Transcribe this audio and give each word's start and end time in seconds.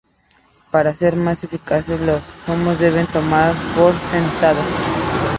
Para 0.71 0.95
ser 0.95 1.15
más 1.15 1.43
eficaces, 1.43 2.01
los 2.01 2.23
nomos 2.47 2.79
deben 2.79 3.05
tomar 3.05 3.53
por 3.77 3.93
sentado. 3.95 4.59